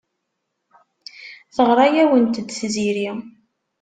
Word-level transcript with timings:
Teɣra-awent-d 1.55 2.47
Tiziri. 2.51 3.09